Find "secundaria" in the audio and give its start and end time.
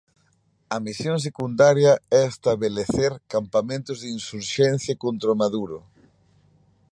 1.27-1.93